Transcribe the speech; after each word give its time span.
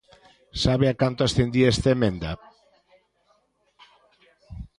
¿Sabe 0.63 0.85
a 0.89 0.95
canto 1.01 1.21
ascendía 1.23 1.71
esta 1.75 1.89
emenda? 1.95 2.31